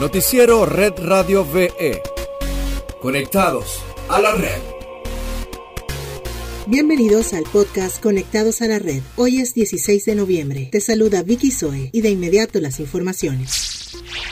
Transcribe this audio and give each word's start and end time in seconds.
Noticiero 0.00 0.64
Red 0.64 0.92
Radio 0.98 1.44
VE. 1.44 2.00
Conectados 3.02 3.80
a 4.08 4.20
la 4.20 4.32
red. 4.32 4.60
Bienvenidos 6.68 7.32
al 7.32 7.42
podcast 7.42 8.00
Conectados 8.00 8.62
a 8.62 8.68
la 8.68 8.78
Red. 8.78 9.02
Hoy 9.16 9.40
es 9.40 9.54
16 9.54 10.04
de 10.04 10.14
noviembre. 10.14 10.68
Te 10.70 10.80
saluda 10.80 11.24
Vicky 11.24 11.50
Zoe 11.50 11.90
y 11.90 12.02
de 12.02 12.10
inmediato 12.10 12.60
las 12.60 12.78
informaciones. 12.78 13.78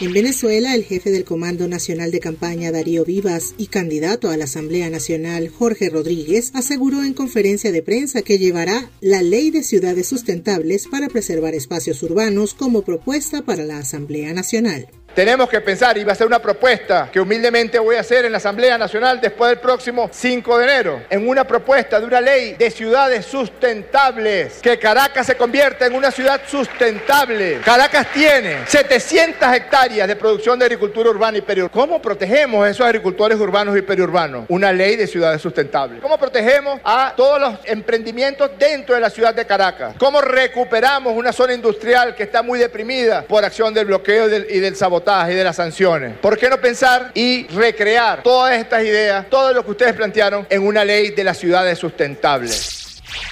En 0.00 0.12
Venezuela, 0.12 0.74
el 0.74 0.82
jefe 0.82 1.12
del 1.12 1.24
Comando 1.24 1.68
Nacional 1.68 2.10
de 2.10 2.18
Campaña 2.18 2.72
Darío 2.72 3.04
Vivas 3.04 3.54
y 3.56 3.66
candidato 3.68 4.30
a 4.30 4.36
la 4.36 4.44
Asamblea 4.44 4.90
Nacional 4.90 5.48
Jorge 5.48 5.90
Rodríguez 5.90 6.50
aseguró 6.54 7.04
en 7.04 7.14
conferencia 7.14 7.70
de 7.70 7.82
prensa 7.82 8.22
que 8.22 8.38
llevará 8.38 8.90
la 9.00 9.22
Ley 9.22 9.52
de 9.52 9.62
Ciudades 9.62 10.08
Sustentables 10.08 10.88
para 10.88 11.08
preservar 11.08 11.54
espacios 11.54 12.02
urbanos 12.02 12.52
como 12.52 12.82
propuesta 12.82 13.42
para 13.42 13.64
la 13.64 13.78
Asamblea 13.78 14.32
Nacional. 14.32 14.88
Tenemos 15.14 15.50
que 15.50 15.60
pensar, 15.60 15.98
y 15.98 16.04
va 16.04 16.12
a 16.12 16.14
ser 16.14 16.26
una 16.26 16.38
propuesta 16.38 17.10
que 17.12 17.20
humildemente 17.20 17.78
voy 17.78 17.96
a 17.96 18.00
hacer 18.00 18.24
en 18.24 18.32
la 18.32 18.38
Asamblea 18.38 18.78
Nacional 18.78 19.20
después 19.20 19.50
del 19.50 19.58
próximo 19.58 20.08
5 20.10 20.58
de 20.58 20.64
enero, 20.64 21.02
en 21.10 21.28
una 21.28 21.46
propuesta 21.46 22.00
de 22.00 22.06
una 22.06 22.18
ley 22.18 22.54
de 22.54 22.70
ciudades 22.70 23.26
sustentables, 23.26 24.60
que 24.62 24.78
Caracas 24.78 25.26
se 25.26 25.36
convierta 25.36 25.84
en 25.84 25.94
una 25.94 26.10
ciudad 26.10 26.40
sustentable. 26.46 27.60
Caracas 27.62 28.06
tiene 28.14 28.66
700 28.66 29.52
hectáreas 29.52 30.08
de 30.08 30.16
producción 30.16 30.58
de 30.58 30.64
agricultura 30.64 31.10
urbana 31.10 31.36
y 31.36 31.42
periurbana. 31.42 31.72
¿Cómo 31.74 32.00
protegemos 32.00 32.64
a 32.64 32.70
esos 32.70 32.86
agricultores 32.86 33.38
urbanos 33.38 33.76
y 33.76 33.82
periurbanos? 33.82 34.46
Una 34.48 34.72
ley 34.72 34.96
de 34.96 35.06
ciudades 35.06 35.42
sustentables. 35.42 36.00
¿Cómo 36.00 36.16
protegemos 36.16 36.80
a 36.84 37.12
todos 37.14 37.38
los 37.38 37.58
emprendimientos 37.64 38.50
dentro 38.58 38.94
de 38.94 39.02
la 39.02 39.10
ciudad 39.10 39.34
de 39.34 39.44
Caracas? 39.44 39.94
¿Cómo 39.98 40.22
recuperamos 40.22 41.14
una 41.14 41.34
zona 41.34 41.52
industrial 41.52 42.14
que 42.14 42.22
está 42.22 42.42
muy 42.42 42.58
deprimida 42.58 43.22
por 43.28 43.44
acción 43.44 43.74
del 43.74 43.84
bloqueo 43.84 44.26
y 44.28 44.58
del 44.58 44.74
sabotaje? 44.74 45.01
Y 45.30 45.34
de 45.34 45.44
las 45.44 45.56
sanciones. 45.56 46.16
¿Por 46.18 46.38
qué 46.38 46.48
no 46.48 46.58
pensar 46.58 47.10
y 47.14 47.46
recrear 47.48 48.22
todas 48.22 48.56
estas 48.56 48.82
ideas, 48.82 49.26
todo 49.28 49.52
lo 49.52 49.64
que 49.64 49.72
ustedes 49.72 49.94
plantearon 49.94 50.46
en 50.48 50.66
una 50.66 50.84
ley 50.84 51.10
de 51.10 51.24
las 51.24 51.38
ciudades 51.38 51.78
sustentables? 51.78 52.81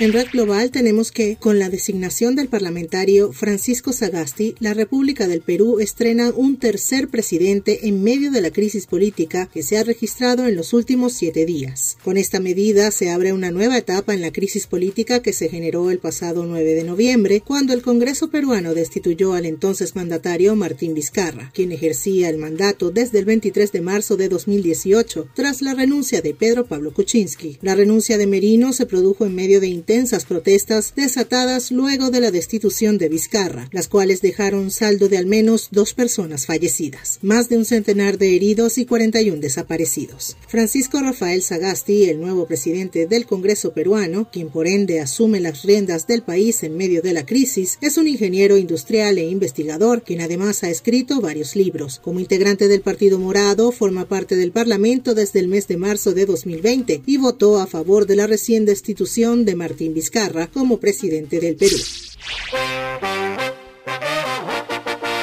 En 0.00 0.14
Red 0.14 0.28
Global 0.32 0.70
tenemos 0.70 1.12
que, 1.12 1.36
con 1.36 1.58
la 1.58 1.68
designación 1.68 2.34
del 2.34 2.48
parlamentario 2.48 3.32
Francisco 3.32 3.92
Sagasti, 3.92 4.54
la 4.58 4.72
República 4.72 5.28
del 5.28 5.42
Perú 5.42 5.78
estrena 5.78 6.32
un 6.34 6.56
tercer 6.56 7.08
presidente 7.08 7.86
en 7.86 8.02
medio 8.02 8.30
de 8.30 8.40
la 8.40 8.50
crisis 8.50 8.86
política 8.86 9.50
que 9.52 9.62
se 9.62 9.76
ha 9.76 9.84
registrado 9.84 10.46
en 10.46 10.56
los 10.56 10.72
últimos 10.72 11.12
siete 11.12 11.44
días. 11.44 11.98
Con 12.02 12.16
esta 12.16 12.40
medida 12.40 12.90
se 12.92 13.10
abre 13.10 13.34
una 13.34 13.50
nueva 13.50 13.76
etapa 13.76 14.14
en 14.14 14.22
la 14.22 14.32
crisis 14.32 14.66
política 14.66 15.20
que 15.20 15.34
se 15.34 15.50
generó 15.50 15.90
el 15.90 15.98
pasado 15.98 16.46
9 16.46 16.76
de 16.76 16.84
noviembre, 16.84 17.42
cuando 17.42 17.74
el 17.74 17.82
Congreso 17.82 18.30
peruano 18.30 18.72
destituyó 18.72 19.34
al 19.34 19.44
entonces 19.44 19.96
mandatario 19.96 20.56
Martín 20.56 20.94
Vizcarra, 20.94 21.50
quien 21.52 21.72
ejercía 21.72 22.30
el 22.30 22.38
mandato 22.38 22.90
desde 22.90 23.18
el 23.18 23.26
23 23.26 23.70
de 23.70 23.82
marzo 23.82 24.16
de 24.16 24.30
2018, 24.30 25.28
tras 25.34 25.60
la 25.60 25.74
renuncia 25.74 26.22
de 26.22 26.32
Pedro 26.32 26.64
Pablo 26.64 26.94
Kuczynski. 26.94 27.58
La 27.60 27.74
renuncia 27.74 28.16
de 28.16 28.26
Merino 28.26 28.72
se 28.72 28.86
produjo 28.86 29.26
en 29.26 29.34
medio 29.34 29.60
de 29.60 29.66
intensas 29.90 30.24
protestas 30.24 30.92
desatadas 30.94 31.72
luego 31.72 32.12
de 32.12 32.20
la 32.20 32.30
destitución 32.30 32.96
de 32.96 33.08
Vizcarra, 33.08 33.68
las 33.72 33.88
cuales 33.88 34.22
dejaron 34.22 34.70
saldo 34.70 35.08
de 35.08 35.18
al 35.18 35.26
menos 35.26 35.66
dos 35.72 35.94
personas 35.94 36.46
fallecidas, 36.46 37.18
más 37.22 37.48
de 37.48 37.56
un 37.56 37.64
centenar 37.64 38.16
de 38.16 38.36
heridos 38.36 38.78
y 38.78 38.86
41 38.86 39.40
desaparecidos. 39.40 40.36
Francisco 40.46 41.00
Rafael 41.00 41.42
Sagasti, 41.42 42.04
el 42.04 42.20
nuevo 42.20 42.46
presidente 42.46 43.08
del 43.08 43.26
Congreso 43.26 43.72
peruano, 43.72 44.28
quien 44.30 44.50
por 44.50 44.68
ende 44.68 45.00
asume 45.00 45.40
las 45.40 45.64
riendas 45.64 46.06
del 46.06 46.22
país 46.22 46.62
en 46.62 46.76
medio 46.76 47.02
de 47.02 47.12
la 47.12 47.26
crisis, 47.26 47.76
es 47.80 47.96
un 47.98 48.06
ingeniero 48.06 48.58
industrial 48.58 49.18
e 49.18 49.28
investigador, 49.28 50.04
quien 50.04 50.20
además 50.20 50.62
ha 50.62 50.70
escrito 50.70 51.20
varios 51.20 51.56
libros. 51.56 51.98
Como 51.98 52.20
integrante 52.20 52.68
del 52.68 52.82
Partido 52.82 53.18
Morado, 53.18 53.72
forma 53.72 54.06
parte 54.06 54.36
del 54.36 54.52
Parlamento 54.52 55.16
desde 55.16 55.40
el 55.40 55.48
mes 55.48 55.66
de 55.66 55.78
marzo 55.78 56.12
de 56.12 56.26
2020 56.26 57.02
y 57.06 57.16
votó 57.16 57.58
a 57.58 57.66
favor 57.66 58.06
de 58.06 58.14
la 58.14 58.28
recién 58.28 58.64
destitución 58.64 59.44
de 59.44 59.56
Martín 59.56 59.69
Vizcarra 59.78 60.48
como 60.48 60.78
presidente 60.78 61.40
del 61.40 61.56
Perú. 61.56 61.76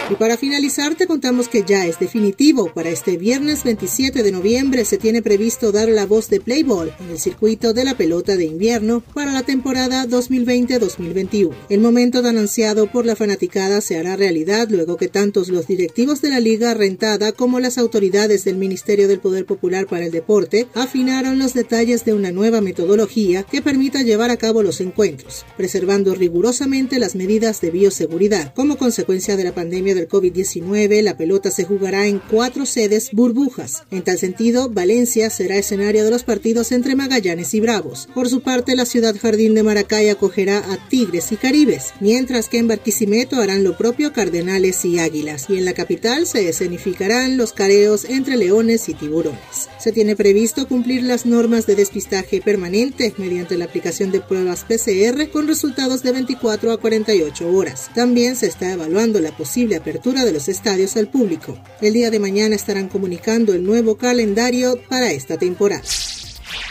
Y 0.09 0.15
para 0.15 0.37
finalizar 0.37 0.95
te 0.95 1.05
contamos 1.05 1.49
que 1.49 1.63
ya 1.67 1.85
es 1.85 1.99
definitivo. 1.99 2.71
Para 2.73 2.89
este 2.89 3.17
viernes 3.17 3.65
27 3.65 4.23
de 4.23 4.31
noviembre 4.31 4.85
se 4.85 4.97
tiene 4.97 5.21
previsto 5.21 5.73
dar 5.73 5.89
la 5.89 6.05
voz 6.05 6.29
de 6.29 6.39
Playball 6.39 6.93
en 7.01 7.09
el 7.09 7.19
circuito 7.19 7.73
de 7.73 7.83
la 7.83 7.97
pelota 7.97 8.37
de 8.37 8.45
invierno 8.45 9.03
para 9.13 9.33
la 9.33 9.43
temporada 9.43 10.05
2020-2021. 10.05 11.53
El 11.67 11.81
momento 11.81 12.21
tan 12.21 12.37
ansiado 12.37 12.89
por 12.89 13.05
la 13.05 13.17
fanaticada 13.17 13.81
se 13.81 13.97
hará 13.97 14.15
realidad 14.15 14.69
luego 14.69 14.95
que 14.95 15.09
tantos 15.09 15.49
los 15.49 15.67
directivos 15.67 16.21
de 16.21 16.29
la 16.29 16.39
liga 16.39 16.73
rentada 16.73 17.33
como 17.33 17.59
las 17.59 17.77
autoridades 17.77 18.45
del 18.45 18.55
Ministerio 18.55 19.09
del 19.09 19.19
Poder 19.19 19.45
Popular 19.45 19.87
para 19.87 20.05
el 20.05 20.11
Deporte 20.11 20.67
afinaron 20.73 21.37
los 21.37 21.53
detalles 21.53 22.05
de 22.05 22.13
una 22.13 22.31
nueva 22.31 22.61
metodología 22.61 23.43
que 23.43 23.61
permita 23.61 24.03
llevar 24.03 24.29
a 24.29 24.37
cabo 24.37 24.63
los 24.63 24.79
encuentros, 24.79 25.45
preservando 25.57 26.15
rigurosamente 26.15 26.97
las 26.97 27.15
medidas 27.15 27.59
de 27.59 27.71
bioseguridad 27.71 28.53
como 28.53 28.77
consecuencia 28.77 29.35
de 29.35 29.43
la 29.43 29.53
pandemia 29.53 29.96
del 29.97 30.07
COVID-19, 30.07 31.01
la 31.01 31.17
pelota 31.17 31.51
se 31.51 31.65
jugará 31.65 32.07
en 32.07 32.19
cuatro 32.19 32.65
sedes 32.65 33.09
burbujas. 33.11 33.83
En 33.91 34.03
tal 34.03 34.17
sentido, 34.17 34.69
Valencia 34.69 35.29
será 35.29 35.57
escenario 35.57 36.05
de 36.05 36.11
los 36.11 36.23
partidos 36.23 36.71
entre 36.71 36.95
Magallanes 36.95 37.53
y 37.53 37.59
Bravos. 37.59 38.07
Por 38.13 38.29
su 38.29 38.41
parte, 38.41 38.75
la 38.75 38.85
ciudad 38.85 39.15
Jardín 39.19 39.53
de 39.53 39.63
Maracay 39.63 40.09
acogerá 40.09 40.59
a 40.59 40.89
Tigres 40.89 41.31
y 41.31 41.37
Caribes, 41.37 41.93
mientras 41.99 42.47
que 42.47 42.59
en 42.59 42.67
Barquisimeto 42.67 43.37
harán 43.37 43.63
lo 43.63 43.77
propio 43.77 44.13
Cardenales 44.13 44.85
y 44.85 44.99
Águilas, 44.99 45.47
y 45.49 45.57
en 45.57 45.65
la 45.65 45.73
capital 45.73 46.25
se 46.25 46.47
escenificarán 46.47 47.37
los 47.37 47.53
careos 47.53 48.05
entre 48.05 48.37
leones 48.37 48.87
y 48.89 48.93
tiburones. 48.93 49.69
Se 49.79 49.91
tiene 49.91 50.15
previsto 50.15 50.67
cumplir 50.67 51.03
las 51.03 51.25
normas 51.25 51.65
de 51.65 51.75
despistaje 51.75 52.41
permanente 52.41 53.13
mediante 53.17 53.57
la 53.57 53.65
aplicación 53.65 54.11
de 54.11 54.21
pruebas 54.21 54.65
PCR 54.65 55.29
con 55.31 55.47
resultados 55.47 56.03
de 56.03 56.11
24 56.11 56.71
a 56.71 56.77
48 56.77 57.49
horas. 57.49 57.89
También 57.95 58.35
se 58.35 58.47
está 58.47 58.71
evaluando 58.71 59.19
la 59.19 59.35
posible 59.35 59.75
apertura 59.87 60.25
de 60.25 60.33
los 60.33 60.49
estadios 60.49 60.97
al 60.97 61.07
público. 61.07 61.57
El 61.79 61.93
día 61.93 62.11
de 62.11 62.19
mañana 62.19 62.55
estarán 62.55 62.89
comunicando 62.89 63.53
el 63.53 63.63
nuevo 63.63 63.95
calendario 63.95 64.77
para 64.89 65.11
esta 65.11 65.37
temporada. 65.37 65.83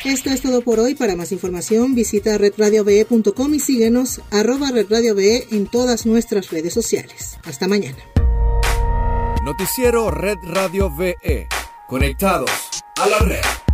Esto 0.04 0.28
es 0.28 0.42
todo 0.42 0.60
por 0.60 0.80
hoy. 0.80 0.94
Para 0.94 1.16
más 1.16 1.32
información 1.32 1.94
visita 1.94 2.36
redradiove.com 2.36 3.54
y 3.54 3.60
síguenos 3.60 4.20
arroba 4.30 4.70
redradiove 4.70 5.46
en 5.50 5.66
todas 5.66 6.04
nuestras 6.04 6.50
redes 6.50 6.74
sociales. 6.74 7.38
Hasta 7.44 7.66
mañana. 7.66 7.96
Noticiero 9.42 10.10
Red 10.10 10.36
Radio 10.42 10.94
VE. 10.94 11.48
Conectados 11.88 12.50
a 12.96 13.06
la 13.06 13.18
red. 13.20 13.65